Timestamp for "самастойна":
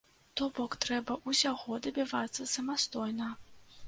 2.55-3.29